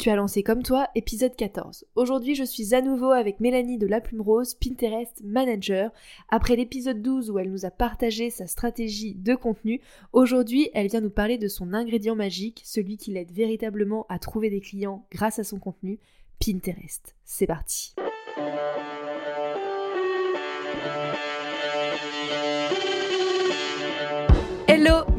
[0.00, 1.84] Tu as lancé comme toi, épisode 14.
[1.94, 5.90] Aujourd'hui, je suis à nouveau avec Mélanie de La Plume Rose, Pinterest Manager.
[6.30, 9.82] Après l'épisode 12 où elle nous a partagé sa stratégie de contenu,
[10.14, 14.48] aujourd'hui, elle vient nous parler de son ingrédient magique, celui qui l'aide véritablement à trouver
[14.48, 15.98] des clients grâce à son contenu,
[16.42, 17.14] Pinterest.
[17.26, 17.94] C'est parti.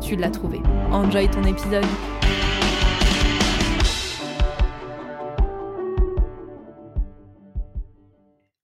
[0.00, 0.60] tu l'as trouvé.
[0.90, 1.84] Enjoy ton épisode.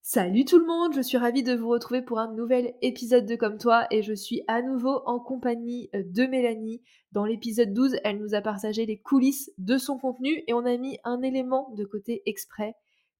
[0.01, 3.35] Salut tout le monde, je suis ravie de vous retrouver pour un nouvel épisode de
[3.35, 6.81] Comme toi et je suis à nouveau en compagnie euh, de Mélanie.
[7.11, 10.75] Dans l'épisode 12, elle nous a partagé les coulisses de son contenu et on a
[10.77, 12.75] mis un élément de côté exprès,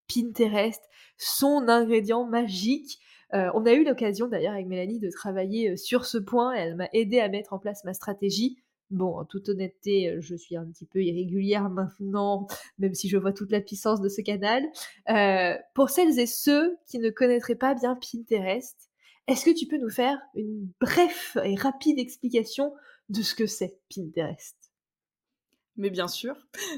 [0.07, 0.81] Pinterest,
[1.17, 2.99] son ingrédient magique.
[3.33, 6.75] Euh, on a eu l'occasion d'ailleurs avec Mélanie de travailler euh, sur ce point, elle
[6.75, 8.57] m'a aidé à mettre en place ma stratégie.
[8.89, 13.17] Bon, en toute honnêteté, euh, je suis un petit peu irrégulière maintenant, même si je
[13.17, 14.63] vois toute la puissance de ce canal.
[15.73, 18.89] Pour celles et ceux qui ne connaîtraient pas bien Pinterest,
[19.27, 22.73] est-ce que tu peux nous faire une brève et rapide explication
[23.09, 24.55] de ce que c'est Pinterest?
[25.75, 26.35] Mais bien sûr.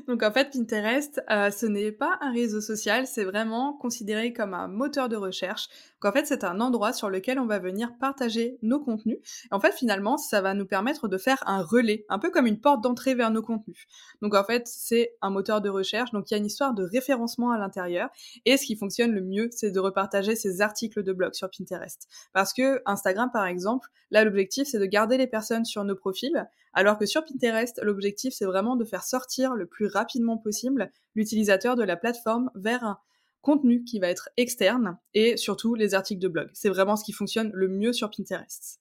[0.08, 4.68] Donc en fait, Pinterest, ce n'est pas un réseau social, c'est vraiment considéré comme un
[4.68, 5.70] moteur de recherche.
[6.02, 9.18] Donc en fait, c'est un endroit sur lequel on va venir partager nos contenus.
[9.52, 12.48] Et en fait, finalement, ça va nous permettre de faire un relais, un peu comme
[12.48, 13.86] une porte d'entrée vers nos contenus.
[14.22, 16.84] Donc en fait, c'est un moteur de recherche, donc il y a une histoire de
[16.84, 18.10] référencement à l'intérieur.
[18.46, 22.08] Et ce qui fonctionne le mieux, c'est de repartager ces articles de blog sur Pinterest.
[22.34, 26.48] Parce que Instagram, par exemple, là, l'objectif, c'est de garder les personnes sur nos profils,
[26.74, 31.76] alors que sur Pinterest, l'objectif, c'est vraiment de faire sortir le plus rapidement possible l'utilisateur
[31.76, 33.00] de la plateforme vers un
[33.42, 36.50] contenu qui va être externe et surtout les articles de blog.
[36.54, 38.80] C'est vraiment ce qui fonctionne le mieux sur Pinterest.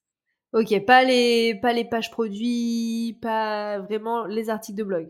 [0.53, 5.09] Ok, pas les, pas les pages produits, pas vraiment les articles de blog.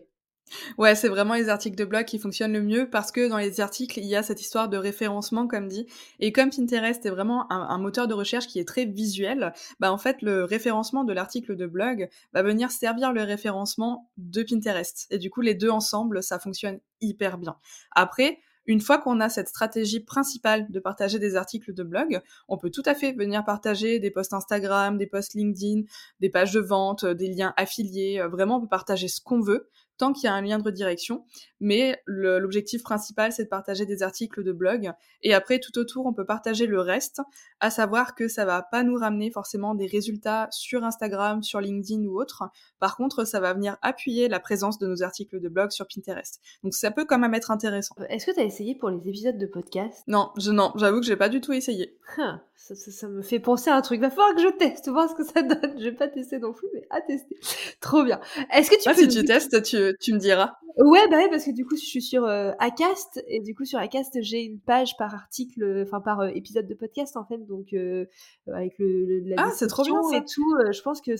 [0.78, 3.62] Ouais, c'est vraiment les articles de blog qui fonctionnent le mieux parce que dans les
[3.62, 5.86] articles, il y a cette histoire de référencement, comme dit.
[6.20, 9.98] Et comme Pinterest est vraiment un, moteur de recherche qui est très visuel, bah en
[9.98, 15.08] fait, le référencement de l'article de blog va venir servir le référencement de Pinterest.
[15.12, 17.56] Et du coup, les deux ensemble, ça fonctionne hyper bien.
[17.92, 22.59] Après, une fois qu'on a cette stratégie principale de partager des articles de blog, on
[22.59, 25.81] peut tout à fait venir partager des posts Instagram, des posts LinkedIn,
[26.19, 28.24] des pages de vente, des liens affiliés.
[28.31, 31.26] Vraiment, on peut partager ce qu'on veut tant qu'il y a un lien de redirection.
[31.60, 34.92] Mais l'objectif principal, c'est de partager des articles de blog.
[35.22, 37.22] Et après, tout autour, on peut partager le reste,
[37.60, 42.04] à savoir que ça va pas nous ramener forcément des résultats sur Instagram, sur LinkedIn
[42.06, 42.44] ou autre.
[42.80, 46.40] Par contre, ça va venir appuyer la présence de nos articles de blog sur Pinterest.
[46.64, 47.96] Donc ça peut quand même être intéressant.
[48.00, 50.04] Euh, est-ce que tu as essayé pour les épisodes de podcast?
[50.08, 51.98] Non, je non, j'avoue que j'ai pas du tout essayé.
[52.18, 54.00] Hein, ça, me fait penser à un truc.
[54.02, 55.78] Va falloir que je teste, voir ce que ça donne.
[55.78, 57.38] Je vais pas tester non plus, mais à tester.
[57.81, 58.20] Trop bien.
[58.54, 60.53] Est-ce que tu ah, si tu testes, tu, tu me diras.
[60.79, 63.66] Ouais, bah ouais, parce que du coup, je suis sur euh, Acast, et du coup,
[63.66, 67.39] sur Acast, j'ai une page par article, enfin, par euh, épisode de podcast, en fait,
[67.45, 68.05] donc, euh,
[68.47, 71.11] avec le, la Ah, c'est trop bien, et tout, je pense que...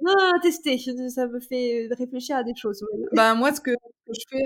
[0.00, 0.78] Non, tester,
[1.10, 2.82] ça me fait réfléchir à des choses.
[3.12, 3.72] Bah, moi, ce que,
[4.08, 4.44] je fais,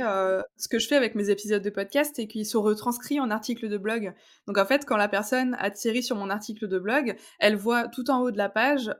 [0.57, 3.69] ce que je fais avec mes épisodes de podcast, c'est qu'ils sont retranscrits en articles
[3.69, 4.15] de blog.
[4.49, 8.11] Donc, en fait, quand la personne atterrit sur mon article de blog, elle voit tout
[8.11, 8.91] en haut de la page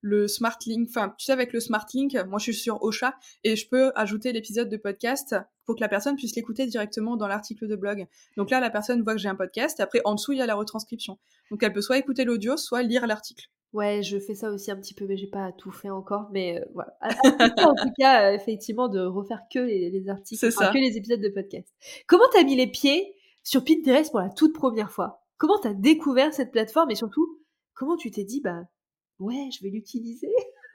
[0.00, 3.14] le Smart Link, enfin, tu sais, avec le Smart Link, moi je suis sur Ocha
[3.44, 7.28] et je peux ajouter l'épisode de podcast pour que la personne puisse l'écouter directement dans
[7.28, 8.06] l'article de blog.
[8.36, 10.42] Donc là, la personne voit que j'ai un podcast et après, en dessous, il y
[10.42, 11.18] a la retranscription.
[11.50, 13.50] Donc elle peut soit écouter l'audio, soit lire l'article.
[13.74, 16.28] Ouais, je fais ça aussi un petit peu, mais j'ai pas tout fait encore.
[16.32, 16.96] Mais euh, voilà.
[17.24, 21.68] en tout cas, euh, effectivement, de refaire que les, articles, que les épisodes de podcast.
[22.06, 25.26] Comment t'as mis les pieds sur Pinterest pour la toute première fois?
[25.36, 27.40] Comment t'as découvert cette plateforme et surtout,
[27.74, 28.62] comment tu t'es dit, bah,
[29.18, 30.30] ouais, je vais l'utiliser.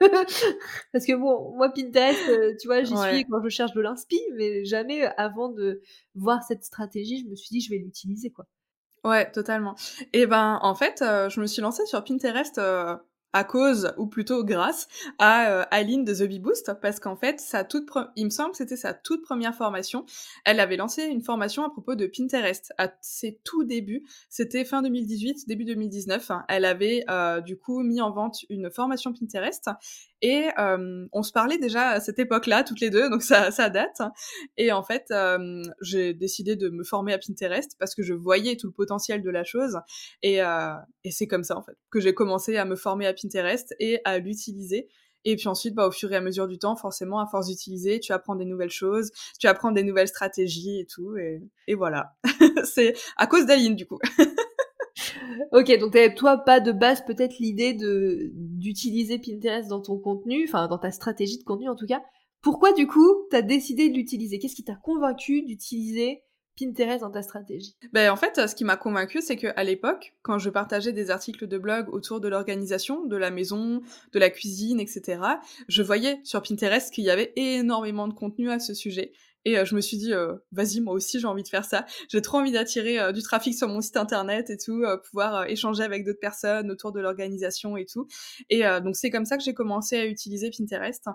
[0.92, 4.20] Parce que bon, moi Pinterest, euh, tu vois, j'y suis quand je cherche de l'inspi,
[4.36, 5.80] mais jamais euh, avant de
[6.14, 8.46] voir cette stratégie, je me suis dit je vais l'utiliser quoi.
[9.04, 9.76] Ouais, totalement.
[10.12, 12.60] Et ben en fait, euh, je me suis lancée sur Pinterest
[13.34, 14.88] à cause ou plutôt grâce
[15.18, 18.52] à euh, Aline de The Bee Boost parce qu'en fait, sa toute il me semble
[18.52, 20.06] que c'était sa toute première formation.
[20.44, 24.04] Elle avait lancé une formation à propos de Pinterest à ses tout débuts.
[24.30, 26.30] C'était fin 2018, début 2019.
[26.48, 29.68] Elle avait euh, du coup mis en vente une formation Pinterest
[30.22, 34.00] et euh, on se parlait déjà à cette époque-là toutes les deux, donc ça, date.
[34.56, 35.12] Et en fait,
[35.82, 39.30] j'ai décidé de me former à Pinterest parce que je voyais tout le potentiel de
[39.30, 39.80] la chose
[40.22, 40.40] et
[41.10, 44.00] c'est comme ça en fait que j'ai commencé à me former à Pinterest Pinterest et
[44.04, 44.88] à l'utiliser.
[45.24, 47.98] Et puis ensuite, bah, au fur et à mesure du temps, forcément, à force d'utiliser,
[47.98, 49.10] tu apprends des nouvelles choses,
[49.40, 51.16] tu apprends des nouvelles stratégies et tout.
[51.16, 52.14] Et, voilà.
[52.64, 53.98] c'est à cause d'Aline, du coup.
[55.52, 60.78] ok, donc toi, pas de base peut-être l'idée d'utiliser Pinterest dans ton contenu, enfin dans
[60.78, 62.02] ta stratégie de contenu en tout cas.
[62.42, 64.38] Pourquoi du coup, tu as décidé de l'utiliser?
[64.38, 66.23] Qu'est-ce qui t'a convaincu d'utiliser
[66.58, 70.38] Pinterest dans ta stratégie ben, En fait, ce qui m'a convaincu, c'est qu'à l'époque, quand
[70.38, 74.80] je partageais des articles de blog autour de l'organisation, de la maison, de la cuisine,
[74.80, 75.20] etc.,
[75.68, 79.12] je voyais sur Pinterest qu'il y avait énormément de contenu à ce sujet.
[79.44, 81.84] Et euh, je me suis dit, euh, vas-y, moi aussi j'ai envie de faire ça.
[82.08, 85.82] J'ai trop envie d'attirer euh, du trafic sur mon site internet et tout, pouvoir échanger
[85.82, 88.06] avec d'autres personnes autour de l'organisation et tout.
[88.50, 91.06] Et donc c'est comme ça que j'ai commencé à utiliser Pinterest.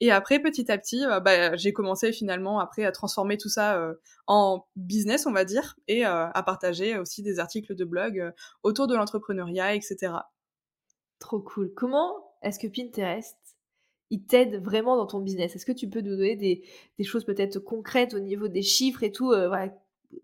[0.00, 3.80] Et après, petit à petit, bah, j'ai commencé finalement après à transformer tout ça
[4.26, 8.32] en business, on va dire, et à partager aussi des articles de blog
[8.62, 10.12] autour de l'entrepreneuriat, etc.
[11.18, 11.72] Trop cool.
[11.74, 12.12] Comment
[12.42, 13.47] est-ce que Pinterest
[14.10, 15.54] il t'aide vraiment dans ton business?
[15.54, 19.12] Est-ce que tu peux nous donner des, choses peut-être concrètes au niveau des chiffres et
[19.12, 19.50] tout, euh,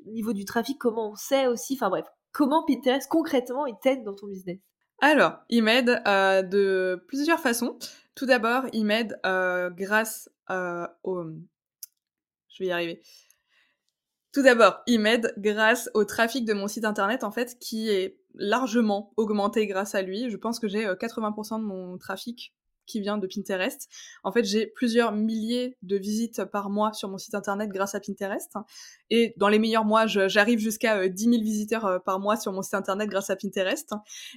[0.06, 4.04] au niveau du trafic, comment on sait aussi, enfin bref, comment Pinterest concrètement il t'aide
[4.04, 4.58] dans ton business?
[5.00, 7.78] Alors, il m'aide euh, de plusieurs façons.
[8.14, 10.30] Tout d'abord, il m'aide euh, grâce
[11.02, 11.24] au...
[12.48, 13.02] Je vais y arriver.
[14.32, 18.18] Tout d'abord, il m'aide grâce au trafic de mon site internet en fait qui est
[18.34, 20.30] largement augmenté grâce à lui.
[20.30, 22.54] Je pense que j'ai 80% de mon trafic
[22.86, 23.88] qui vient de Pinterest.
[24.22, 28.00] En fait, j'ai plusieurs milliers de visites par mois sur mon site internet grâce à
[28.00, 28.54] Pinterest.
[29.10, 32.52] Et dans les meilleurs mois, j'arrive jusqu'à 10 euh, 000 visiteurs euh, par mois sur
[32.52, 33.92] mon site internet grâce à Pinterest.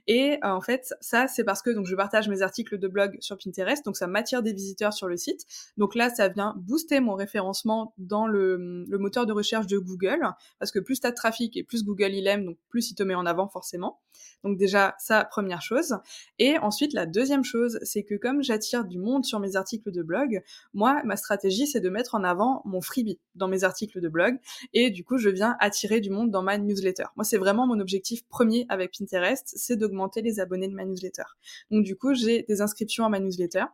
[0.07, 3.17] Et euh, en fait, ça, c'est parce que donc je partage mes articles de blog
[3.19, 5.45] sur Pinterest, donc ça m'attire des visiteurs sur le site.
[5.77, 10.19] Donc là, ça vient booster mon référencement dans le, le moteur de recherche de Google,
[10.59, 12.95] parce que plus tu as de trafic et plus Google il aime, donc plus il
[12.95, 13.99] te met en avant forcément.
[14.43, 15.97] Donc déjà, ça, première chose.
[16.39, 20.03] Et ensuite, la deuxième chose, c'est que comme j'attire du monde sur mes articles de
[20.03, 20.41] blog,
[20.73, 24.37] moi, ma stratégie, c'est de mettre en avant mon freebie dans mes articles de blog.
[24.73, 27.05] Et du coup, je viens attirer du monde dans ma newsletter.
[27.15, 31.23] Moi, c'est vraiment mon objectif premier avec Pinterest, c'est d'augmenter les abonnés de ma newsletter.
[31.71, 33.65] Donc du coup, j'ai des inscriptions à ma newsletter.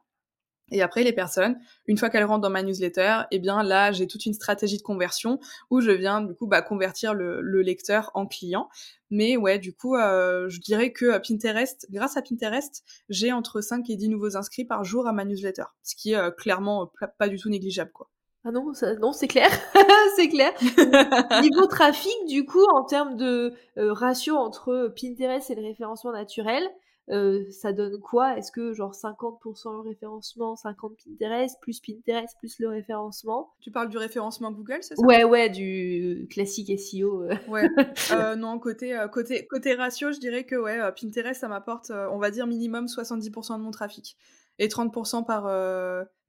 [0.73, 4.07] Et après, les personnes, une fois qu'elles rentrent dans ma newsletter, eh bien là, j'ai
[4.07, 5.39] toute une stratégie de conversion
[5.69, 8.67] où je viens du coup bah, convertir le, lecteur en client.
[9.11, 13.87] Mais ouais, du coup, euh, je dirais que Pinterest, grâce à Pinterest, j'ai entre 5
[13.91, 17.07] et 10 nouveaux inscrits par jour à ma newsletter, ce qui est euh, clairement euh,
[17.19, 18.09] pas du tout négligeable, quoi.
[18.43, 19.49] Ah non, ça, non, c'est clair,
[20.17, 20.51] c'est clair.
[21.41, 26.67] Niveau trafic, du coup, en termes de ratio entre Pinterest et le référencement naturel,
[27.09, 28.37] euh, ça donne quoi?
[28.37, 33.53] Est-ce que genre 50% le référencement, 50 Pinterest, plus Pinterest, plus le référencement?
[33.59, 35.05] Tu parles du référencement Google, c'est ça?
[35.05, 37.23] Ouais, ouais, du classique SEO.
[37.23, 37.35] Euh.
[37.47, 37.69] Ouais.
[38.11, 42.31] Euh, non, côté, côté, côté ratio, je dirais que ouais, Pinterest, ça m'apporte, on va
[42.31, 44.17] dire, minimum 70% de mon trafic
[44.59, 45.43] et 30% par,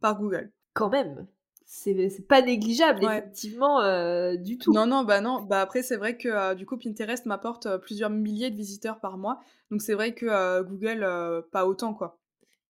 [0.00, 0.50] par Google.
[0.73, 1.27] Quand même
[1.67, 4.73] c'est pas négligeable effectivement euh, du tout.
[4.73, 7.79] Non non bah non bah après c'est vrai que euh, du coup Pinterest m'apporte euh,
[7.79, 9.41] plusieurs milliers de visiteurs par mois
[9.71, 11.07] donc c'est vrai que Google
[11.51, 12.21] pas autant quoi.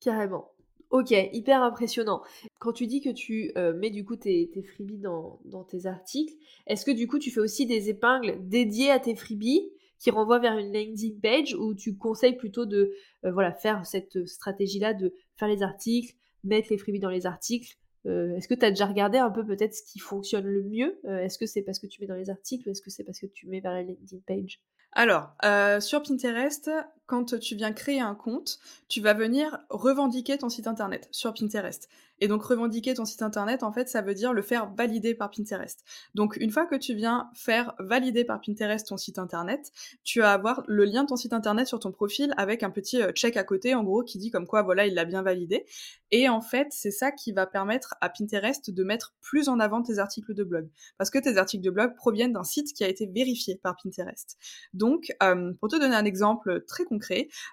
[0.01, 0.53] Carrément.
[0.91, 2.23] Ok hyper impressionnant.
[2.61, 6.35] Quand tu dis que tu mets du coup tes, freebies dans, dans, tes articles,
[6.67, 10.39] est-ce que du coup tu fais aussi des épingles dédiées à tes freebies qui renvoient
[10.39, 12.93] vers une landing page ou tu conseilles plutôt de
[13.25, 17.77] voilà faire cette stratégie là de faire les articles, mettre les freebies dans les articles
[18.07, 20.99] euh, est-ce que tu as déjà regardé un peu peut-être ce qui fonctionne le mieux?
[21.07, 23.05] Euh, Est-ce que c'est parce que tu mets dans les articles ou est-ce que c'est
[23.05, 24.61] parce que tu mets vers la landing page?
[24.93, 26.71] Alors, euh, sur Pinterest,
[27.07, 28.59] quand tu viens créer un compte,
[28.89, 31.89] tu vas venir revendiquer ton site internet sur Pinterest.
[32.21, 35.31] Et donc revendiquer ton site internet, en fait, ça veut dire le faire valider par
[35.31, 35.85] Pinterest.
[36.15, 39.73] Donc une fois que tu viens faire valider par Pinterest ton site internet,
[40.05, 43.03] tu vas avoir le lien de ton site internet sur ton profil avec un petit
[43.03, 45.65] euh, check à côté, en gros, qui dit comme quoi, voilà, il l'a bien validé.
[46.13, 49.83] Et en fait, c'est ça qui va permettre à Pinterest de mettre plus en avant
[49.83, 50.69] tes articles de blog.
[50.99, 54.39] Parce que tes articles de blog proviennent d'un site qui a été vérifié par Pinterest.
[54.73, 56.94] Donc, euh, pour te donner un exemple très concret,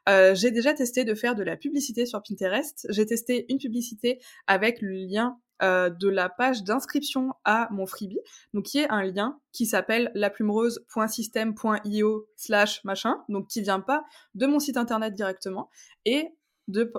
[0.09, 2.87] euh, j'ai déjà testé de faire de la publicité sur Pinterest.
[2.89, 8.19] J'ai testé une publicité avec le lien euh, de la page d'inscription à mon freebie,
[8.53, 14.47] donc qui est un lien qui s'appelle laplumerose.system.io slash machin, donc qui vient pas de
[14.47, 15.69] mon site internet directement.
[16.05, 16.29] Et
[16.67, 16.91] de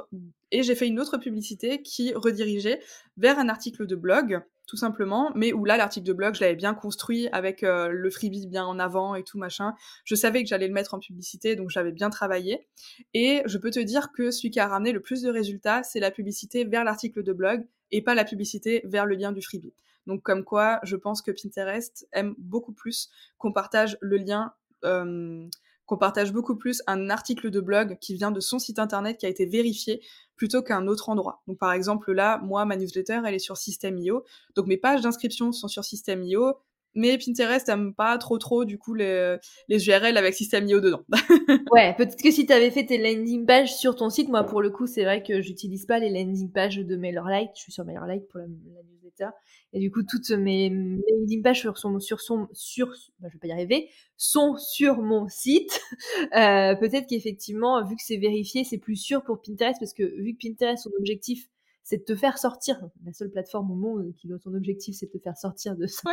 [0.52, 2.80] et j'ai fait une autre publicité qui redirigeait
[3.16, 6.56] vers un article de blog tout simplement, mais où là, l'article de blog, je l'avais
[6.56, 9.74] bien construit avec euh, le freebie bien en avant et tout machin.
[10.06, 12.66] Je savais que j'allais le mettre en publicité, donc j'avais bien travaillé.
[13.12, 16.00] Et je peux te dire que celui qui a ramené le plus de résultats, c'est
[16.00, 19.74] la publicité vers l'article de blog et pas la publicité vers le lien du freebie.
[20.06, 24.54] Donc comme quoi, je pense que Pinterest aime beaucoup plus qu'on partage le lien
[24.86, 25.46] euh,
[25.86, 29.26] qu'on partage beaucoup plus un article de blog qui vient de son site internet qui
[29.26, 30.02] a été vérifié
[30.36, 31.42] plutôt qu'un autre endroit.
[31.46, 34.24] Donc par exemple là, moi, ma newsletter, elle est sur System.io,
[34.54, 36.54] donc mes pages d'inscription sont sur System.io,
[36.94, 39.36] mais Pinterest n'aime pas trop trop du coup les,
[39.68, 41.02] les URL avec System.io dedans.
[41.72, 44.62] ouais, peut-être que si tu avais fait tes landing pages sur ton site, moi pour
[44.62, 47.84] le coup c'est vrai que j'utilise pas les landing pages de MailerLite, je suis sur
[47.84, 49.30] MailerLite pour la, la newsletter,
[49.74, 52.88] et du coup, toutes mes, landing pages sur son, sur son, sur,
[53.20, 55.80] bah, je vais pas y arriver, sont sur mon site.
[56.34, 60.34] Euh, peut-être qu'effectivement, vu que c'est vérifié, c'est plus sûr pour Pinterest parce que vu
[60.34, 61.48] que Pinterest, son objectif,
[61.84, 62.80] c'est de te faire sortir.
[63.04, 65.86] La seule plateforme au monde qui a son objectif, c'est de te faire sortir de
[65.86, 66.10] ça.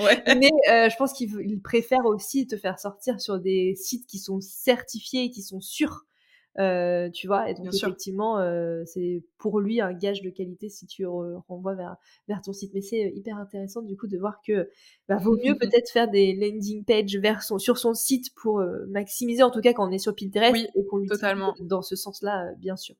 [0.00, 0.22] ouais.
[0.36, 4.40] Mais euh, je pense qu'il préfère aussi te faire sortir sur des sites qui sont
[4.40, 6.06] certifiés et qui sont sûrs.
[6.58, 10.86] Euh, tu vois, et donc effectivement, euh, c'est pour lui un gage de qualité si
[10.86, 11.96] tu renvoies vers,
[12.26, 12.72] vers ton site.
[12.74, 14.68] Mais c'est euh, hyper intéressant du coup de voir que
[15.08, 19.42] bah, vaut mieux peut-être faire des landing pages vers son, sur son site pour maximiser,
[19.42, 21.22] en tout cas quand on est sur Pinterest et qu'on l'utilise
[21.60, 22.96] dans ce sens-là, bien sûr.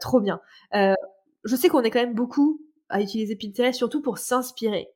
[0.00, 0.40] trop bien.
[0.72, 4.88] je sais qu'on est quand même beaucoup à utiliser Pinterest, surtout pour s'inspirer.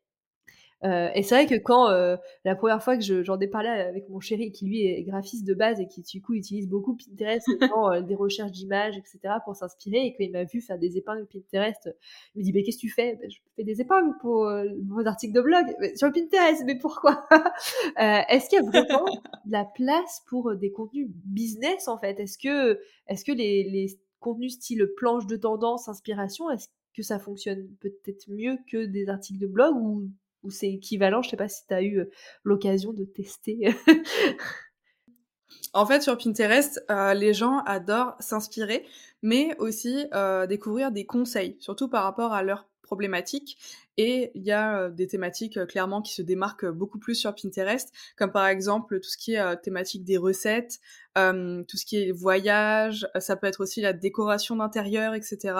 [0.85, 4.09] Euh, et c'est vrai que quand euh, la première fois que j'en ai parlé avec
[4.09, 7.47] mon chéri, qui lui est graphiste de base et qui du coup utilise beaucoup Pinterest,
[7.93, 9.35] euh, des recherches d'images, etc.
[9.45, 11.91] pour s'inspirer, et qu'il m'a vu faire des épingles Pinterest,
[12.35, 13.17] il me dit mais qu'est-ce que tu fais?
[13.17, 14.51] Ben, Je fais des épingles pour
[14.89, 17.27] vos articles de blog sur Pinterest, mais pourquoi?
[17.97, 19.05] Est-ce qu'il y a vraiment
[19.45, 22.19] de la place pour des contenus business en fait?
[22.21, 23.87] Est-ce que, est-ce que les, les
[24.21, 29.41] contenus style planche de tendance, inspiration, est-ce que ça fonctionne peut-être mieux que des articles
[29.41, 30.11] de blog ou
[30.43, 31.23] ou c'est équivalent.
[31.23, 32.07] Je sais pas si tu as eu
[32.45, 33.75] l'occasion de tester.
[35.75, 38.87] en fait, sur Pinterest, les gens adorent s'inspirer,
[39.23, 40.07] mais aussi
[40.49, 42.70] découvrir des conseils, surtout par rapport à leur
[43.97, 48.33] Et il y a des thématiques clairement qui se démarquent beaucoup plus sur Pinterest, comme
[48.33, 50.81] par exemple tout ce qui est thématique des recettes,
[51.15, 55.55] tout ce qui est voyage, ça peut être aussi la décoration d'intérieur, etc.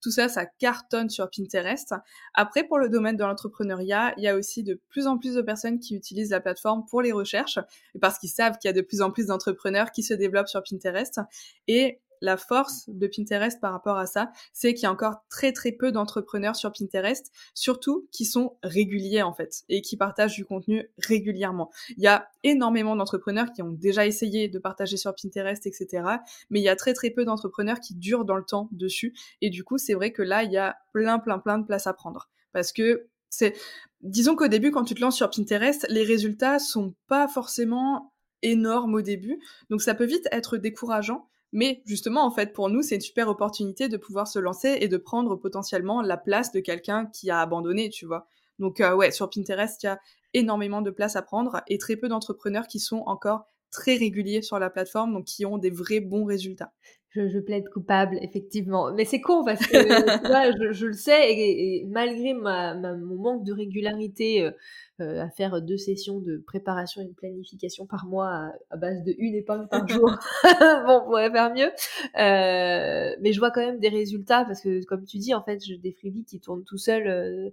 [0.00, 1.94] Tout ça, ça cartonne sur Pinterest.
[2.34, 5.42] Après, pour le domaine de l'entrepreneuriat, il y a aussi de plus en plus de
[5.42, 7.58] personnes qui utilisent la plateforme pour les recherches,
[8.00, 10.62] parce qu'ils savent qu'il y a de plus en plus d'entrepreneurs qui se développent sur
[10.62, 11.20] Pinterest.
[12.22, 15.72] La force de Pinterest par rapport à ça, c'est qu'il y a encore très très
[15.72, 20.88] peu d'entrepreneurs sur Pinterest, surtout qui sont réguliers en fait et qui partagent du contenu
[20.98, 21.70] régulièrement.
[21.96, 26.04] Il y a énormément d'entrepreneurs qui ont déjà essayé de partager sur Pinterest, etc.
[26.48, 29.14] Mais il y a très très peu d'entrepreneurs qui durent dans le temps dessus.
[29.40, 31.88] Et du coup, c'est vrai que là, il y a plein plein plein de places
[31.88, 33.54] à prendre parce que c'est
[34.02, 38.12] disons qu'au début quand tu te lances sur Pinterest, les résultats sont pas forcément
[38.42, 41.28] énormes au début, donc ça peut vite être décourageant.
[41.52, 44.88] Mais justement, en fait, pour nous, c'est une super opportunité de pouvoir se lancer et
[44.88, 48.26] de prendre potentiellement la place de quelqu'un qui a abandonné, tu vois.
[48.58, 49.98] Donc, euh, ouais, sur Pinterest, il y a
[50.34, 54.58] énormément de place à prendre et très peu d'entrepreneurs qui sont encore très réguliers sur
[54.58, 56.72] la plateforme, donc qui ont des vrais bons résultats.
[57.14, 58.90] Je, plaide coupable, effectivement.
[58.94, 63.52] Mais c'est con parce que je, je, le sais et, malgré ma, mon manque de
[63.52, 64.50] régularité euh,
[65.00, 69.14] euh, à faire deux sessions de préparation et de planification par mois à, base de
[69.18, 70.10] une épingle par jour,
[70.86, 71.70] bon, on pourrait faire mieux.
[72.18, 75.62] Euh, mais je vois quand même des résultats parce que, comme tu dis, en fait,
[75.62, 77.52] j'ai des freebies qui tournent tout seuls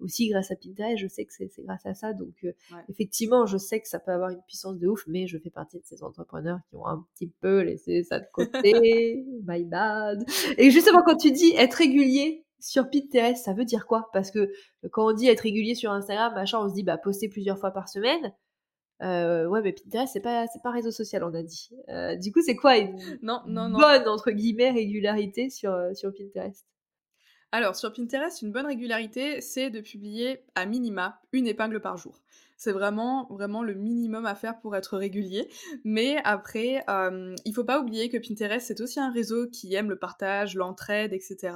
[0.00, 2.12] aussi grâce à Pinterest, je sais que c'est grâce à ça.
[2.12, 2.52] Donc, euh,
[2.88, 5.78] effectivement, je sais que ça peut avoir une puissance de ouf, mais je fais partie
[5.78, 9.24] de ces entrepreneurs qui ont un petit peu laissé ça de côté.
[9.46, 10.24] My bad.
[10.58, 14.08] Et justement, quand tu dis être régulier sur Pinterest, ça veut dire quoi?
[14.12, 16.98] Parce que euh, quand on dit être régulier sur Instagram, machin, on se dit bah
[16.98, 18.32] poster plusieurs fois par semaine.
[19.02, 21.70] Euh, ouais, mais Pinterest, c'est pas, c'est pas réseau social, on a dit.
[22.20, 26.66] du coup, c'est quoi une non, non, bonne, entre guillemets, régularité sur, sur Pinterest?
[27.52, 32.20] Alors, sur Pinterest, une bonne régularité, c'est de publier à minima une épingle par jour.
[32.60, 35.48] C'est vraiment, vraiment le minimum à faire pour être régulier.
[35.82, 39.88] Mais après, euh, il faut pas oublier que Pinterest, c'est aussi un réseau qui aime
[39.88, 41.54] le partage, l'entraide, etc.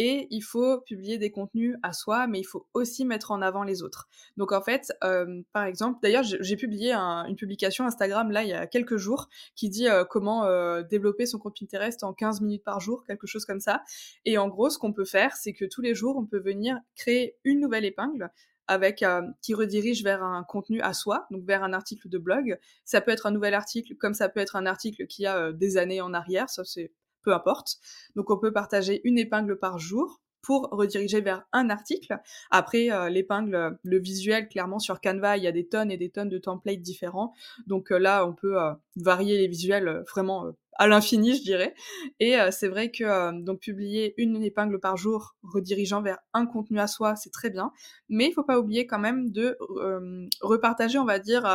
[0.00, 3.64] Et il faut publier des contenus à soi, mais il faut aussi mettre en avant
[3.64, 4.08] les autres.
[4.36, 8.52] Donc en fait, euh, par exemple, d'ailleurs, j'ai publié une publication Instagram là il y
[8.52, 12.62] a quelques jours qui dit euh, comment euh, développer son compte Pinterest en 15 minutes
[12.62, 13.82] par jour, quelque chose comme ça.
[14.24, 16.78] Et en gros, ce qu'on peut faire, c'est que tous les jours, on peut venir
[16.94, 18.30] créer une nouvelle épingle
[18.68, 22.58] avec euh, qui redirige vers un contenu à soi, donc vers un article de blog.
[22.84, 25.52] Ça peut être un nouvel article, comme ça peut être un article qui a euh,
[25.52, 26.48] des années en arrière.
[26.50, 27.78] Ça c'est peu importe.
[28.14, 32.18] Donc on peut partager une épingle par jour pour rediriger vers un article.
[32.50, 36.10] Après, euh, l'épingle, le visuel, clairement sur Canva, il y a des tonnes et des
[36.10, 37.32] tonnes de templates différents.
[37.66, 40.46] Donc euh, là, on peut euh, varier les visuels vraiment
[40.80, 41.74] à l'infini, je dirais.
[42.20, 46.86] Et c'est vrai que donc publier une épingle par jour redirigeant vers un contenu à
[46.86, 47.72] soi, c'est très bien.
[48.08, 49.58] Mais il faut pas oublier quand même de
[50.40, 51.46] repartager, on va dire,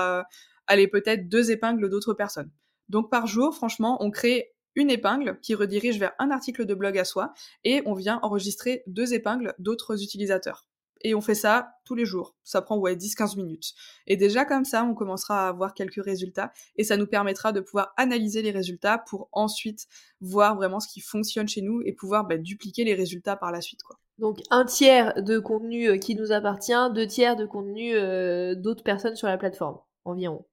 [0.68, 2.52] allez peut-être deux épingles d'autres personnes.
[2.90, 6.98] Donc par jour, franchement, on crée une épingle qui redirige vers un article de blog
[6.98, 10.68] à soi et on vient enregistrer deux épingles d'autres utilisateurs.
[11.06, 12.36] Et on fait ça tous les jours.
[12.44, 13.74] Ça prend ouais 10-15 minutes.
[14.08, 17.60] Et déjà comme ça, on commencera à avoir quelques résultats et ça nous permettra de
[17.60, 19.88] pouvoir analyser les résultats pour ensuite
[20.22, 23.60] voir vraiment ce qui fonctionne chez nous et pouvoir bah, dupliquer les résultats par la
[23.60, 23.84] suite.
[23.84, 23.98] Quoi.
[24.18, 28.84] Donc un tiers de contenu euh, qui nous appartient, deux tiers de contenu euh, d'autres
[28.84, 30.46] personnes sur la plateforme environ.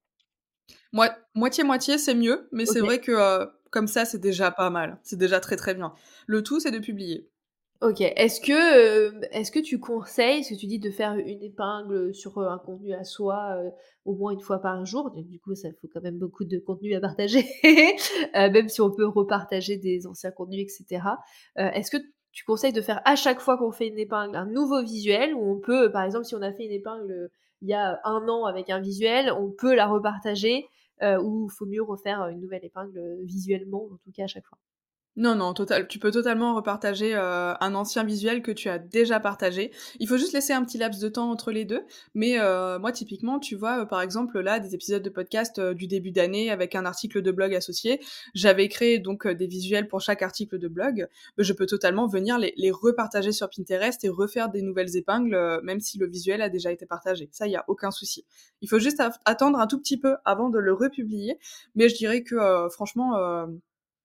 [1.34, 4.98] Moitié-moitié, c'est mieux, mais c'est vrai que euh, comme ça, c'est déjà pas mal.
[5.02, 5.94] C'est déjà très très bien.
[6.26, 7.30] Le tout, c'est de publier.
[7.82, 8.02] Ok.
[8.02, 12.14] Est-ce que, euh, est-ce que tu conseilles, ce que tu dis de faire une épingle
[12.14, 13.70] sur euh, un contenu à soi euh,
[14.04, 15.10] au moins une fois par jour?
[15.12, 17.46] Du coup, ça faut quand même beaucoup de contenu à partager,
[18.34, 21.06] même si on peut repartager des anciens contenus, etc.
[21.56, 21.96] est-ce que
[22.32, 25.34] tu conseilles de faire à chaque fois qu'on fait une épingle un nouveau visuel?
[25.34, 27.30] Ou on peut, par exemple, si on a fait une épingle
[27.62, 30.66] il y a un an avec un visuel, on peut la repartager
[31.02, 34.58] euh, ou faut mieux refaire une nouvelle épingle visuellement, en tout cas à chaque fois.
[35.16, 35.88] Non, non, total.
[35.88, 39.72] Tu peux totalement repartager euh, un ancien visuel que tu as déjà partagé.
[39.98, 41.82] Il faut juste laisser un petit laps de temps entre les deux.
[42.14, 45.88] Mais euh, moi, typiquement, tu vois, euh, par exemple, là, des épisodes de podcast du
[45.88, 48.00] début d'année avec un article de blog associé.
[48.34, 51.08] J'avais créé donc des visuels pour chaque article de blog.
[51.38, 55.80] Je peux totalement venir les, les repartager sur Pinterest et refaire des nouvelles épingles, même
[55.80, 57.28] si le visuel a déjà été partagé.
[57.32, 58.24] Ça, il y a aucun souci.
[58.62, 61.36] Il faut juste attendre un tout petit peu avant de le republier.
[61.74, 62.36] Mais je dirais que,
[62.70, 63.48] franchement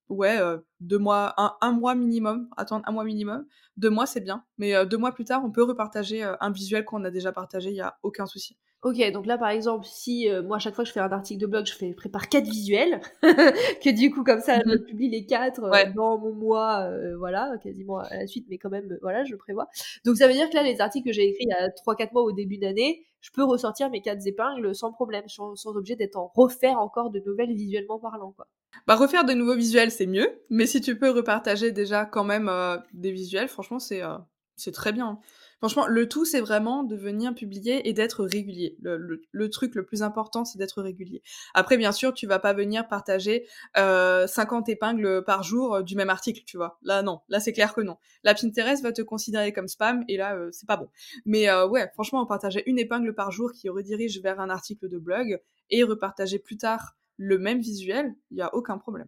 [0.09, 0.39] ouais,
[0.79, 3.45] deux mois, un, mois minimum, attendre un mois minimum.
[3.77, 4.43] Deux mois, c'est bien.
[4.57, 7.73] Mais deux mois plus tard, on peut repartager un visuel qu'on a déjà partagé, il
[7.73, 8.57] n'y a aucun souci.
[8.83, 11.41] Ok, donc là par exemple, si moi à chaque fois que je fais un article
[11.41, 14.85] de blog, je fais prépare quatre visuels, que du coup comme ça je mhm.
[14.85, 15.61] publie les quatre
[15.95, 19.67] dans mon mois, voilà, quasiment à la suite, mais quand même voilà, je prévois.
[20.05, 22.13] Donc ça veut dire que là les articles que j'ai écrits il y a 3-4
[22.13, 25.95] mois au début d'année, je peux ressortir mes quatre épingles sans problème, sans, sans objet
[25.95, 28.47] d'être en refaire encore de nouvelles visuellement parlant quoi.
[28.87, 32.49] Bah refaire de nouveaux visuels c'est mieux, mais si tu peux repartager déjà quand même
[32.49, 34.17] euh, des visuels, franchement c'est euh,
[34.55, 35.19] c'est très bien.
[35.57, 38.77] Franchement, le tout, c'est vraiment de venir publier et d'être régulier.
[38.81, 41.21] Le, truc le plus important, c'est d'être régulier.
[41.53, 45.95] Après, bien sûr, tu vas pas venir partager euh, 50 épingles par jour euh, du
[45.95, 46.77] même article, tu vois.
[46.81, 47.21] Là, non.
[47.29, 47.97] Là, c'est clair que non.
[48.23, 50.89] La Pinterest va te considérer comme spam et là, c'est pas bon.
[51.25, 55.39] Mais ouais, franchement, partager une épingle par jour qui redirige vers un article de blog
[55.69, 59.07] et repartager plus tard le même visuel, il y a aucun problème.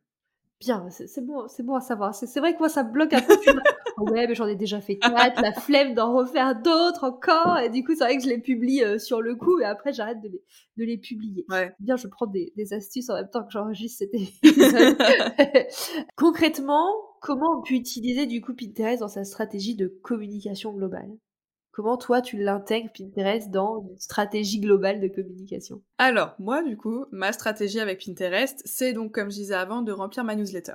[0.59, 2.15] Bien, c'est bon, c'est bon à savoir.
[2.15, 3.35] C'est vrai que moi ça bloque un peu.
[3.97, 7.59] Ouais, mais j'en ai déjà fait quatre, la flemme d'en refaire d'autres encore.
[7.59, 9.93] Et du coup, c'est vrai que je les publie euh, sur le coup, et après
[9.93, 10.43] j'arrête de les,
[10.77, 11.45] de les publier.
[11.49, 11.73] Ouais.
[11.79, 14.97] Bien, je prends des, des astuces en même temps que j'enregistre cet épisode.
[16.15, 16.87] Concrètement,
[17.21, 21.11] comment on peut utiliser du coup Pinterest dans sa stratégie de communication globale?
[21.77, 25.83] Comment toi tu l'intègres Pinterest dans une stratégie globale de communication?
[25.99, 29.91] Alors moi du coup, ma stratégie avec Pinterest, c'est donc comme je disais avant de
[29.91, 30.73] remplir ma newsletter.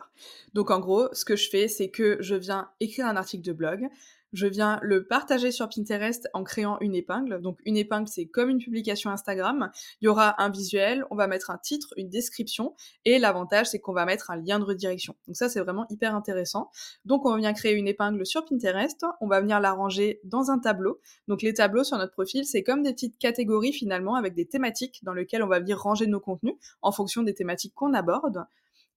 [0.54, 3.52] Donc en gros, ce que je fais, c'est que je viens écrire un article de
[3.52, 3.88] blog,
[4.32, 7.40] je viens le partager sur Pinterest en créant une épingle.
[7.40, 9.70] Donc une épingle, c'est comme une publication Instagram.
[10.00, 13.78] Il y aura un visuel, on va mettre un titre, une description, et l'avantage, c'est
[13.78, 15.14] qu'on va mettre un lien de redirection.
[15.26, 16.70] Donc ça, c'est vraiment hyper intéressant.
[17.04, 20.58] Donc on vient créer une épingle sur Pinterest, on va venir la ranger dans un
[20.58, 21.00] tableau.
[21.28, 25.00] Donc les tableaux sur notre profil, c'est comme des petites catégories finalement avec des thématiques
[25.02, 28.44] dans lesquelles on va venir ranger nos contenus en fonction des thématiques qu'on aborde.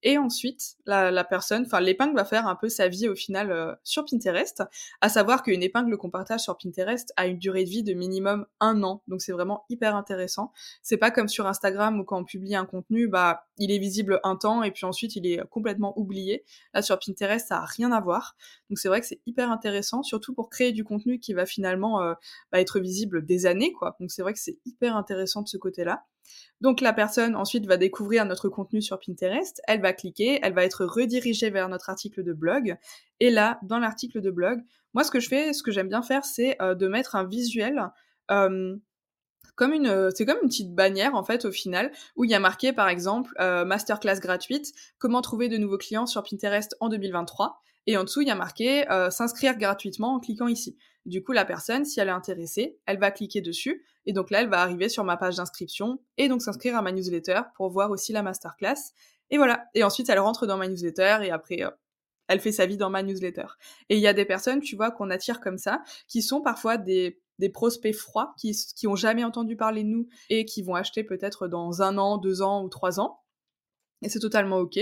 [0.08, 3.74] Et ensuite, la, personne, enfin l'épingle va faire un peu sa vie au final euh,
[3.84, 4.62] sur Pinterest,
[5.02, 8.46] à savoir qu'une épingle qu'on partage sur Pinterest a une durée de vie de minimum
[8.60, 10.52] un an, donc c'est vraiment hyper intéressant.
[10.84, 14.20] C'est pas comme sur Instagram où quand on publie un contenu, bah il est visible
[14.24, 16.44] un temps et puis ensuite il est complètement oublié.
[16.76, 18.36] Là sur Pinterest, ça a rien à voir,
[18.70, 22.04] donc c'est vrai que c'est hyper intéressant, surtout pour créer du contenu qui va finalement
[22.04, 22.14] euh,
[22.52, 23.96] bah, être visible des années, quoi.
[24.00, 26.06] Donc c'est vrai que c'est hyper intéressant de ce côté-là.
[26.66, 30.66] Donc la personne ensuite va découvrir notre contenu sur Pinterest, elle va cliquer, elle va
[30.66, 32.76] être redirigée vers notre article de blog.
[33.20, 34.64] Et là, dans l'article de blog,
[34.96, 37.24] moi ce que je fais, ce que j'aime bien faire, c'est euh, de mettre un
[37.24, 37.92] visuel.
[38.32, 38.76] Euh,
[39.54, 42.40] comme une, c'est comme une petite bannière en fait au final où il y a
[42.40, 47.62] marqué par exemple euh, masterclass gratuite, comment trouver de nouveaux clients sur Pinterest en 2023.
[47.88, 50.78] Et en dessous, il y a marqué s'inscrire gratuitement en cliquant ici.
[51.06, 53.86] Du coup, la personne, si elle est intéressée, elle va cliquer dessus.
[54.08, 56.92] Et donc là, elle va arriver sur ma page d'inscription et donc s'inscrire à ma
[56.92, 58.94] newsletter pour voir aussi la masterclass.
[59.30, 59.66] Et voilà.
[59.76, 61.62] Et ensuite, elle rentre dans ma newsletter et après,
[62.28, 63.46] elle fait sa vie dans ma newsletter.
[63.90, 66.78] Et il y a des personnes, tu vois, qu'on attire comme ça, qui sont parfois
[66.78, 70.76] des, des prospects froids, qui, qui ont jamais entendu parler de nous et qui vont
[70.76, 73.22] acheter peut-être dans un an, deux ans ou trois ans.
[74.02, 74.80] Et c'est totalement ok.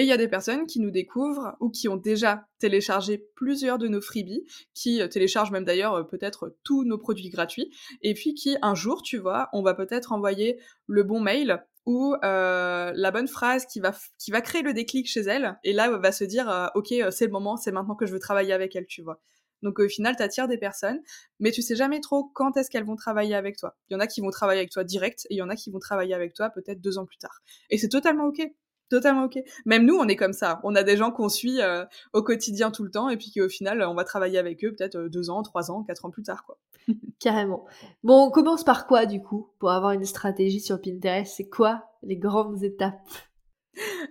[0.00, 3.76] Et il y a des personnes qui nous découvrent ou qui ont déjà téléchargé plusieurs
[3.76, 8.14] de nos freebies, qui euh, téléchargent même d'ailleurs euh, peut-être tous nos produits gratuits, et
[8.14, 12.92] puis qui un jour, tu vois, on va peut-être envoyer le bon mail ou euh,
[12.94, 16.12] la bonne phrase qui va, qui va créer le déclic chez elle, et là, va
[16.12, 19.02] se dire, ok, c'est le moment, c'est maintenant que je veux travailler avec elle, tu
[19.02, 19.20] vois.
[19.60, 21.02] Donc au final, tu attires des personnes,
[21.40, 23.76] mais tu sais jamais trop quand est-ce qu'elles vont travailler avec toi.
[23.90, 25.56] Il y en a qui vont travailler avec toi direct, et il y en a
[25.56, 27.42] qui vont travailler avec toi peut-être deux ans plus tard.
[27.68, 28.50] Et c'est totalement ok.
[28.90, 29.38] Totalement ok.
[29.64, 30.60] Même nous, on est comme ça.
[30.64, 33.48] On a des gens qu'on suit euh, au quotidien tout le temps, et puis qu'au
[33.48, 36.24] final, on va travailler avec eux peut-être euh, deux ans, trois ans, quatre ans plus
[36.24, 36.58] tard, quoi.
[37.20, 37.64] Carrément.
[38.02, 41.32] Bon, on commence par quoi du coup pour avoir une stratégie sur Pinterest?
[41.36, 42.98] C'est quoi les grandes étapes?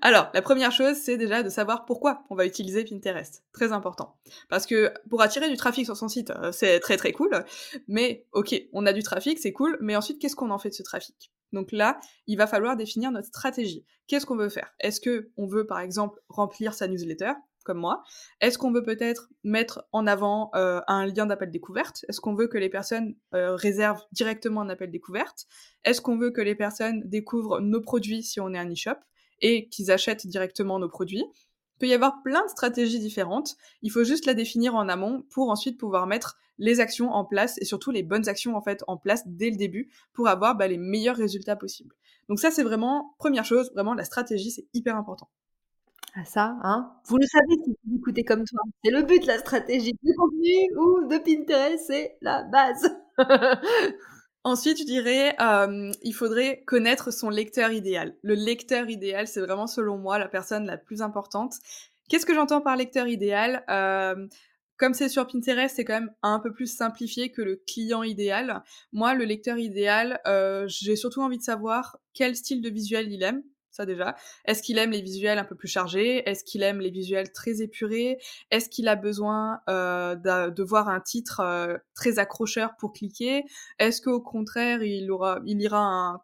[0.02, 3.44] Alors, la première chose, c'est déjà de savoir pourquoi on va utiliser Pinterest.
[3.52, 4.15] Très important.
[4.48, 7.44] Parce que pour attirer du trafic sur son site, euh, c'est très très cool.
[7.89, 9.78] Mais ok, on a du trafic, c'est cool.
[9.82, 11.32] Mais ensuite, qu'est-ce qu'on en fait de ce trafic?
[11.54, 13.86] Donc là, il va falloir définir notre stratégie.
[14.08, 14.74] Qu'est-ce qu'on veut faire?
[14.80, 17.34] Est-ce que on veut par exemple remplir sa newsletter
[17.64, 18.04] comme moi?
[18.42, 22.06] Est-ce qu'on veut peut-être mettre en avant euh, un lien d'appel découverte?
[22.10, 25.46] Est-ce qu'on veut que les personnes euh, réservent directement un appel découverte?
[25.84, 28.98] Est-ce qu'on veut que les personnes découvrent nos produits si on est un e-shop
[29.42, 31.26] et qu'ils achètent directement nos produits?
[31.80, 33.56] Il peut y avoir plein de stratégies différentes.
[33.82, 37.58] Il faut juste la définir en amont pour ensuite pouvoir mettre les actions en place
[37.62, 40.68] et surtout les bonnes actions en fait en place dès le début pour avoir bah,
[40.68, 41.96] les meilleurs résultats possibles.
[42.28, 45.30] Donc ça c'est vraiment première chose, vraiment la stratégie c'est hyper important.
[46.15, 46.92] Ah ça, hein?
[47.06, 48.60] Vous le savez si vous écoutez comme toi.
[48.84, 52.89] C'est le but de la stratégie du contenu ou de Pinterest, c'est la base.
[54.43, 58.15] Ensuite, je dirais, euh, il faudrait connaître son lecteur idéal.
[58.23, 61.56] Le lecteur idéal, c'est vraiment, selon moi, la personne la plus importante.
[62.10, 63.63] Qu'est-ce que j'entends par lecteur idéal?
[63.69, 64.28] Euh,
[64.78, 68.63] Comme c'est sur Pinterest, c'est quand même un peu plus simplifié que le client idéal.
[68.93, 73.23] Moi, le lecteur idéal, euh, j'ai surtout envie de savoir quel style de visuel il
[73.23, 74.15] aime ça déjà.
[74.45, 76.27] Est-ce qu'il aime les visuels un peu plus chargés?
[76.29, 78.19] Est-ce qu'il aime les visuels très épurés?
[78.51, 83.43] Est-ce qu'il a besoin euh, de, voir un titre euh, très accrocheur pour cliquer?
[83.77, 86.21] Est-ce qu'au contraire, il, aura, il ira un,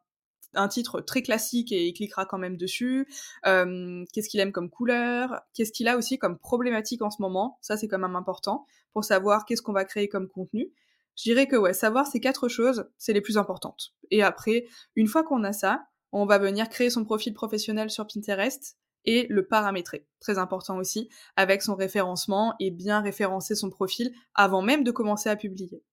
[0.55, 3.07] un titre très classique et il cliquera quand même dessus?
[3.45, 5.41] Euh, Qu'est-ce qu'il aime comme couleur?
[5.53, 7.57] Qu'est-ce qu'il a aussi comme problématique en ce moment?
[7.61, 10.71] Ça, c'est quand même important pour savoir qu'est-ce qu'on va créer comme contenu.
[11.17, 13.93] Je dirais que ouais, savoir ces quatre choses, c'est les plus importantes.
[14.11, 18.07] Et après, une fois qu'on a ça, on va venir créer son profil professionnel sur
[18.07, 20.07] Pinterest et le paramétrer.
[20.21, 25.29] Très important aussi, avec son référencement et bien référencer son profil avant même de commencer
[25.29, 25.83] à publier.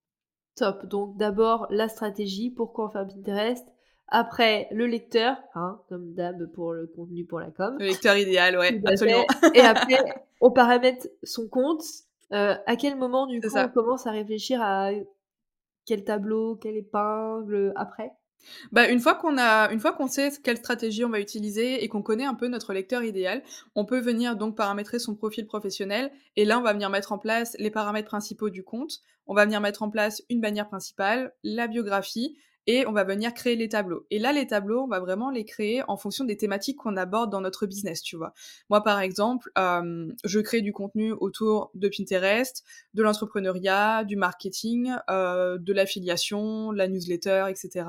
[0.54, 0.86] Top.
[0.86, 3.66] Donc d'abord la stratégie, pourquoi fait Pinterest?
[4.06, 7.76] Après le lecteur, hein, comme d'hab pour le contenu pour la com.
[7.80, 9.24] Le lecteur idéal, ouais, absolument.
[9.54, 10.04] Et après,
[10.40, 11.82] on paramètre son compte.
[12.32, 14.90] Euh, à quel moment du coup on commence à réfléchir à
[15.84, 18.12] quel tableau, quelle épingle après?
[18.72, 22.02] Bah, une fois qu'on une fois qu'on sait quelle stratégie on va utiliser et qu'on
[22.02, 23.42] connaît un peu notre lecteur idéal,
[23.74, 27.18] on peut venir donc paramétrer son profil professionnel et là on va venir mettre en
[27.18, 29.00] place les paramètres principaux du compte.
[29.26, 33.34] On va venir mettre en place une bannière principale, la biographie, et on va venir
[33.34, 34.06] créer les tableaux.
[34.10, 37.30] Et là, les tableaux, on va vraiment les créer en fonction des thématiques qu'on aborde
[37.30, 38.32] dans notre business, tu vois.
[38.70, 44.92] Moi, par exemple, euh, je crée du contenu autour de Pinterest, de l'entrepreneuriat, du marketing,
[45.10, 47.86] euh, de l'affiliation, la newsletter, etc.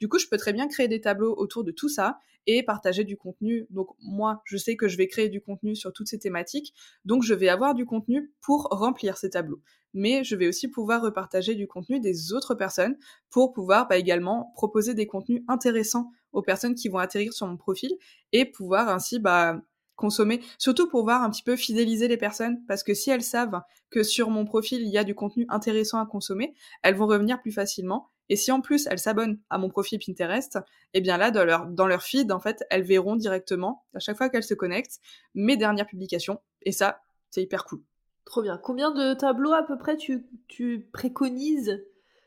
[0.00, 3.04] Du coup, je peux très bien créer des tableaux autour de tout ça et partager
[3.04, 3.66] du contenu.
[3.70, 6.74] Donc moi, je sais que je vais créer du contenu sur toutes ces thématiques,
[7.04, 9.62] donc je vais avoir du contenu pour remplir ces tableaux
[9.94, 12.96] mais je vais aussi pouvoir repartager du contenu des autres personnes
[13.30, 17.56] pour pouvoir bah, également proposer des contenus intéressants aux personnes qui vont atterrir sur mon
[17.56, 17.92] profil
[18.32, 19.60] et pouvoir ainsi bah,
[19.96, 23.60] consommer, surtout pour voir un petit peu fidéliser les personnes, parce que si elles savent
[23.90, 27.40] que sur mon profil il y a du contenu intéressant à consommer, elles vont revenir
[27.40, 28.08] plus facilement.
[28.28, 30.58] Et si en plus elles s'abonnent à mon profil Pinterest,
[30.94, 34.16] eh bien là dans leur dans leur feed en fait elles verront directement à chaque
[34.16, 35.00] fois qu'elles se connectent
[35.34, 36.40] mes dernières publications.
[36.62, 37.82] Et ça c'est hyper cool.
[38.24, 38.58] Trop bien.
[38.58, 41.84] Combien de tableaux à peu près tu, tu préconises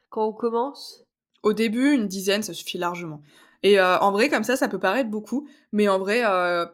[0.10, 1.06] quand on commence?
[1.44, 3.22] Au début, une dizaine, ça suffit largement.
[3.64, 6.66] Et euh, en vrai, comme ça, ça peut paraître beaucoup, mais en vrai, euh,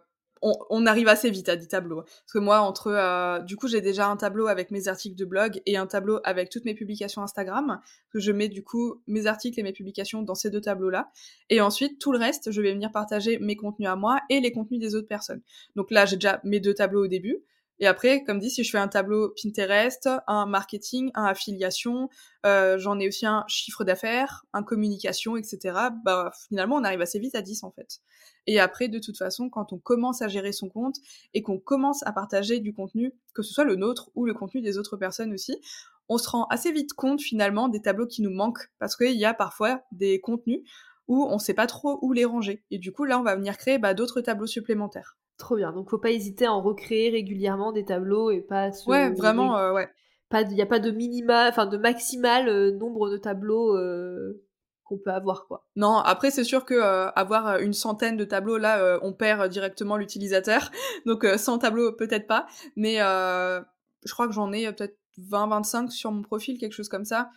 [0.41, 2.01] on, on, arrive assez vite à 10 tableaux.
[2.01, 5.25] Parce que moi, entre, euh, du coup, j'ai déjà un tableau avec mes articles de
[5.25, 7.79] blog et un tableau avec toutes mes publications Instagram,
[8.11, 11.11] que je mets du coup mes articles et mes publications dans ces deux tableaux-là.
[11.49, 14.51] Et ensuite, tout le reste, je vais venir partager mes contenus à moi et les
[14.51, 15.41] contenus des autres personnes.
[15.75, 17.43] Donc là, j'ai déjà mes deux tableaux au début.
[17.81, 22.09] Et après, comme dit, si je fais un tableau Pinterest, un marketing, un affiliation,
[22.45, 25.89] euh, j'en ai aussi un chiffre d'affaires, un communication, etc.
[26.05, 27.99] Bah finalement, on arrive assez vite à 10 en fait.
[28.45, 30.97] Et après, de toute façon, quand on commence à gérer son compte
[31.33, 34.61] et qu'on commence à partager du contenu, que ce soit le nôtre ou le contenu
[34.61, 35.59] des autres personnes aussi,
[36.07, 39.25] on se rend assez vite compte finalement des tableaux qui nous manquent parce qu'il y
[39.25, 40.61] a parfois des contenus
[41.07, 42.63] où on sait pas trop où les ranger.
[42.69, 45.17] Et du coup, là, on va venir créer bah, d'autres tableaux supplémentaires.
[45.41, 45.71] Trop bien.
[45.71, 48.87] Donc, faut pas hésiter à en recréer régulièrement des tableaux et pas se...
[48.87, 49.89] Ouais, vraiment, euh, ouais.
[50.33, 54.45] Il n'y a pas de minimal, enfin de maximal euh, nombre de tableaux euh,
[54.83, 55.65] qu'on peut avoir, quoi.
[55.75, 56.79] Non, après, c'est sûr que
[57.17, 60.69] avoir une centaine de tableaux, là, on perd directement l'utilisateur.
[61.07, 62.45] Donc, 100 tableaux, peut-être pas.
[62.75, 67.31] Mais je crois que j'en ai peut-être 20-25 sur mon profil, quelque chose comme ça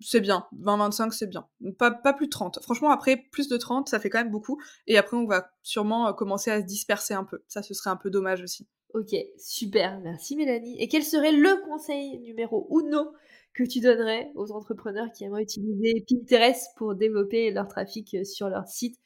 [0.00, 0.46] c'est bien.
[0.60, 1.48] 20-25, c'est bien.
[1.78, 2.60] Pas, plus de 30.
[2.62, 4.60] Franchement, après, plus de 30, ça fait quand même beaucoup.
[4.86, 7.42] Et après, on va sûrement euh, commencer à se disperser un peu.
[7.48, 8.66] Ça, ce serait un peu dommage aussi.
[8.94, 10.00] Ok, super.
[10.00, 10.80] Merci Mélanie.
[10.80, 13.12] Et quel serait le conseil numéro uno
[13.54, 18.48] que tu donnerais aux entrepreneurs qui aimeraient utiliser Pinterest pour développer leur trafic euh, sur
[18.48, 19.00] leur site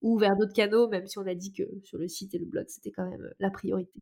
[0.00, 2.46] ou vers d'autres canaux, même si on a dit que sur le site et le
[2.46, 4.00] blog, c'était quand même euh, la priorité?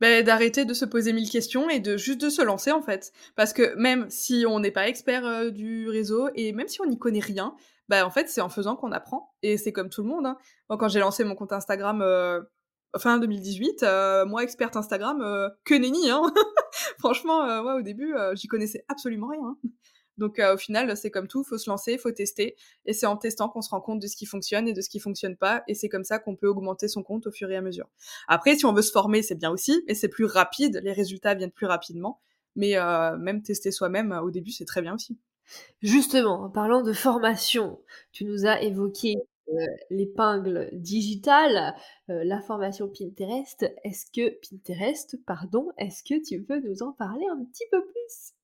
[0.00, 3.12] Bah, d'arrêter de se poser mille questions et de juste de se lancer en fait.
[3.36, 6.86] Parce que même si on n'est pas expert euh, du réseau et même si on
[6.86, 7.54] n'y connaît rien,
[7.88, 9.34] bah en fait c'est en faisant qu'on apprend.
[9.42, 10.26] Et c'est comme tout le monde.
[10.26, 10.36] Hein.
[10.68, 12.40] quand j'ai lancé mon compte Instagram euh,
[12.98, 15.18] fin 2018, euh, moi experte Instagram,
[15.64, 16.10] que nenni.
[16.10, 16.22] Hein
[16.98, 19.42] Franchement, ouais, au début j'y connaissais absolument rien.
[19.42, 19.56] Hein.
[20.18, 23.16] Donc euh, au final, c'est comme tout, faut se lancer, faut tester, et c'est en
[23.16, 25.62] testant qu'on se rend compte de ce qui fonctionne et de ce qui fonctionne pas,
[25.68, 27.88] et c'est comme ça qu'on peut augmenter son compte au fur et à mesure.
[28.28, 31.34] Après, si on veut se former, c'est bien aussi, mais c'est plus rapide, les résultats
[31.34, 32.20] viennent plus rapidement,
[32.56, 35.18] mais euh, même tester soi-même au début, c'est très bien aussi.
[35.82, 37.80] Justement, en parlant de formation,
[38.12, 39.16] tu nous as évoqué
[39.48, 41.74] euh, l'épingle digitale,
[42.08, 43.66] la formation Pinterest.
[43.84, 48.34] Est-ce que Pinterest, pardon, est-ce que tu peux nous en parler un petit peu plus?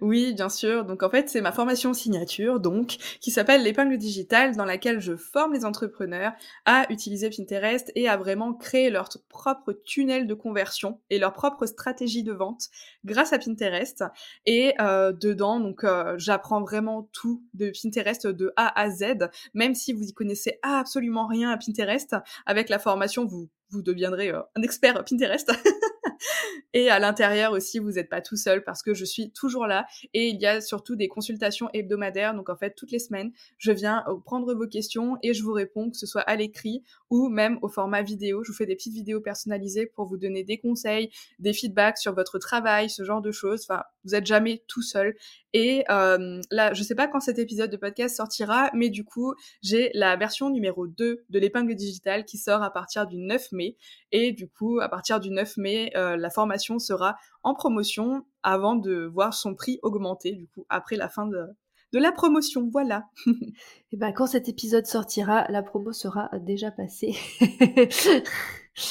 [0.00, 0.84] Oui, bien sûr.
[0.84, 5.16] Donc en fait, c'est ma formation signature, donc, qui s'appelle l'épingle digitale, dans laquelle je
[5.16, 6.32] forme les entrepreneurs
[6.64, 11.66] à utiliser Pinterest et à vraiment créer leur propre tunnel de conversion et leur propre
[11.66, 12.68] stratégie de vente
[13.04, 14.04] grâce à Pinterest.
[14.46, 19.74] Et euh, dedans, donc, euh, j'apprends vraiment tout de Pinterest de A à Z, même
[19.74, 22.16] si vous y connaissez absolument rien à Pinterest.
[22.46, 25.52] Avec la formation, vous vous deviendrez euh, un expert Pinterest.
[26.74, 29.86] et à l'intérieur aussi, vous n'êtes pas tout seul parce que je suis toujours là.
[30.14, 32.34] Et il y a surtout des consultations hebdomadaires.
[32.34, 35.52] Donc en fait, toutes les semaines, je viens euh, prendre vos questions et je vous
[35.52, 38.42] réponds, que ce soit à l'écrit ou même au format vidéo.
[38.44, 42.14] Je vous fais des petites vidéos personnalisées pour vous donner des conseils, des feedbacks sur
[42.14, 43.66] votre travail, ce genre de choses.
[44.04, 45.14] Vous n'êtes jamais tout seul.
[45.52, 49.34] Et euh, là, je sais pas quand cet épisode de podcast sortira, mais du coup,
[49.62, 53.76] j'ai la version numéro 2 de l'épingle digitale qui sort à partir du 9 mai.
[54.12, 58.76] Et du coup, à partir du 9 mai, euh, la formation sera en promotion avant
[58.76, 61.46] de voir son prix augmenter, du coup, après la fin de,
[61.92, 63.08] de la promotion, voilà.
[63.92, 67.16] Et ben quand cet épisode sortira, la promo sera déjà passée.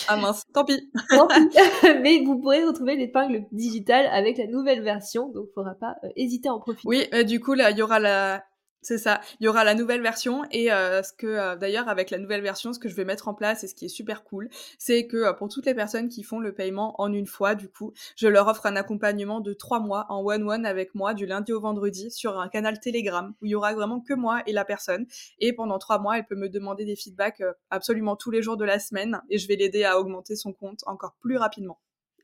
[0.08, 0.92] ah mince, tant pis.
[2.02, 6.10] Mais vous pourrez retrouver l'épingle digitale avec la nouvelle version, donc il faudra pas euh,
[6.16, 6.88] hésiter à en profiter.
[6.88, 8.44] Oui, euh, du coup là, il y aura la
[8.82, 9.20] c'est ça.
[9.40, 12.42] Il y aura la nouvelle version et euh, ce que euh, d'ailleurs avec la nouvelle
[12.42, 15.06] version, ce que je vais mettre en place et ce qui est super cool, c'est
[15.06, 17.94] que euh, pour toutes les personnes qui font le paiement en une fois, du coup,
[18.16, 21.52] je leur offre un accompagnement de trois mois en one one avec moi du lundi
[21.52, 24.64] au vendredi sur un canal Telegram où il y aura vraiment que moi et la
[24.64, 25.06] personne
[25.40, 28.66] et pendant trois mois, elle peut me demander des feedbacks absolument tous les jours de
[28.66, 31.80] la semaine et je vais l'aider à augmenter son compte encore plus rapidement.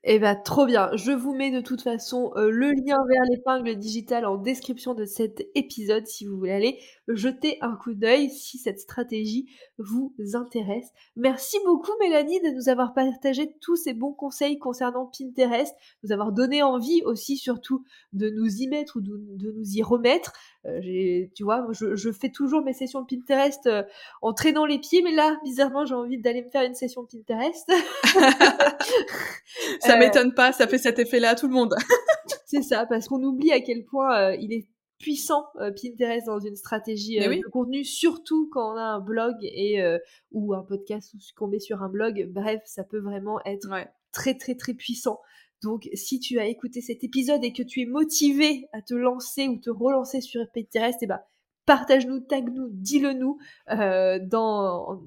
[0.08, 0.92] Eh bah trop bien.
[0.94, 5.04] Je vous mets de toute façon euh, le lien vers l'épingle digitale en description de
[5.04, 9.48] cet épisode si vous voulez aller jeter un coup d'œil si cette stratégie
[9.80, 10.92] vous intéresse.
[11.16, 16.32] Merci beaucoup Mélanie de nous avoir partagé tous ces bons conseils concernant Pinterest, nous avoir
[16.32, 20.34] donné envie aussi surtout de nous y mettre ou de, nous y remettre.
[20.66, 23.84] Euh, tu vois, je, fais toujours mes sessions Pinterest euh,
[24.22, 27.72] en traînant les pieds, mais là, bizarrement, j'ai envie d'aller me faire une session Pinterest.
[29.80, 31.76] ça m'étonne pas, ça fait cet effet-là à tout le monde.
[32.46, 36.40] c'est ça, parce qu'on oublie à quel point euh, il est puissant euh, Pinterest dans
[36.40, 39.84] une stratégie euh, de contenu, surtout quand on a un blog et
[40.32, 42.30] ou un podcast ou qu'on met sur un blog.
[42.32, 43.68] Bref, ça peut vraiment être
[44.12, 45.20] très très très puissant.
[45.64, 49.48] Donc, si tu as écouté cet épisode et que tu es motivé à te lancer
[49.48, 51.20] ou te relancer sur Pinterest, eh ben,
[51.66, 53.38] partage-nous, tag-nous, dis-le-nous
[53.72, 54.20] euh,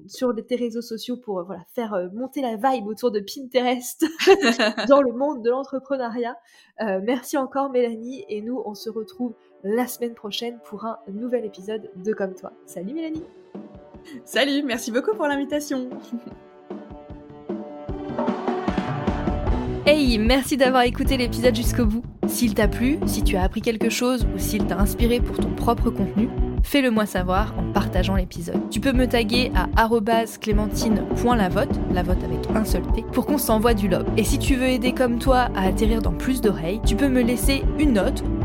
[0.07, 4.05] sur tes réseaux sociaux pour euh, faire euh, monter la vibe autour de Pinterest
[4.87, 6.35] dans le monde de l'entrepreneuriat.
[7.01, 9.33] merci encore Mélanie et nous on se retrouve
[9.63, 12.51] la semaine prochaine pour un nouvel épisode de Comme toi.
[12.65, 13.23] Salut Mélanie
[14.25, 15.89] Salut, merci beaucoup pour l'invitation
[19.91, 22.03] Hey, merci d'avoir écouté l'épisode jusqu'au bout.
[22.27, 25.49] S'il t'a plu, si tu as appris quelque chose ou s'il t'a inspiré pour ton
[25.49, 26.29] propre contenu,
[26.61, 28.69] fais-le moi savoir en partageant l'épisode.
[28.69, 29.67] Tu peux me taguer à
[30.39, 34.05] clémentine.lavote, la vote avec un seul T, pour qu'on s'envoie du love.
[34.15, 37.23] Et si tu veux aider comme toi à atterrir dans plus d'oreilles, tu peux me
[37.23, 38.23] laisser une note